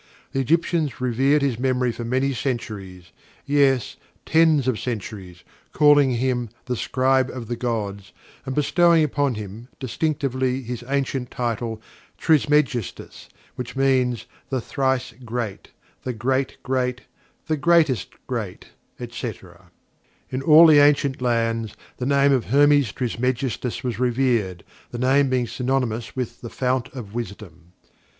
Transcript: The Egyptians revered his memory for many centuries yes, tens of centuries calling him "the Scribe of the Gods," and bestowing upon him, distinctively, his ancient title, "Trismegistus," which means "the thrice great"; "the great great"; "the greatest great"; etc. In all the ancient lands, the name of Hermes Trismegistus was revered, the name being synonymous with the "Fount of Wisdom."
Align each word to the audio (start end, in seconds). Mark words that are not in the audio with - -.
The 0.31 0.39
Egyptians 0.39 0.99
revered 0.99 1.43
his 1.43 1.59
memory 1.59 1.91
for 1.91 2.03
many 2.03 2.33
centuries 2.33 3.11
yes, 3.45 3.97
tens 4.25 4.67
of 4.67 4.79
centuries 4.79 5.43
calling 5.73 6.15
him 6.15 6.49
"the 6.65 6.75
Scribe 6.75 7.29
of 7.29 7.45
the 7.47 7.55
Gods," 7.55 8.11
and 8.43 8.55
bestowing 8.55 9.03
upon 9.03 9.35
him, 9.35 9.67
distinctively, 9.79 10.63
his 10.63 10.83
ancient 10.89 11.29
title, 11.29 11.79
"Trismegistus," 12.17 13.29
which 13.53 13.75
means 13.75 14.25
"the 14.49 14.59
thrice 14.59 15.13
great"; 15.23 15.67
"the 16.01 16.13
great 16.13 16.57
great"; 16.63 17.01
"the 17.45 17.55
greatest 17.55 18.15
great"; 18.25 18.69
etc. 18.99 19.69
In 20.31 20.41
all 20.41 20.65
the 20.65 20.79
ancient 20.79 21.21
lands, 21.21 21.75
the 21.97 22.07
name 22.07 22.31
of 22.33 22.45
Hermes 22.45 22.91
Trismegistus 22.91 23.83
was 23.83 23.99
revered, 23.99 24.63
the 24.89 24.97
name 24.97 25.29
being 25.29 25.45
synonymous 25.45 26.15
with 26.15 26.41
the 26.41 26.49
"Fount 26.49 26.87
of 26.91 27.13
Wisdom." 27.13 27.73